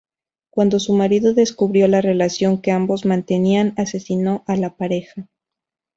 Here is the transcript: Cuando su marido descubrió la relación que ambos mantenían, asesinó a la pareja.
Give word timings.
Cuando 0.49 0.79
su 0.79 0.93
marido 0.93 1.35
descubrió 1.35 1.87
la 1.87 2.01
relación 2.01 2.59
que 2.59 2.71
ambos 2.71 3.05
mantenían, 3.05 3.75
asesinó 3.77 4.43
a 4.47 4.55
la 4.55 4.75
pareja. 4.75 5.27